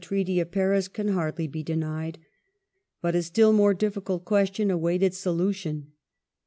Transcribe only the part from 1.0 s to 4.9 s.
hardly be denied. But a still more difficult tion question